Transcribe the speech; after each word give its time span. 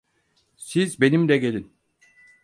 Siz 0.57 1.01
benimle 1.01 1.37
gelin. 1.37 1.71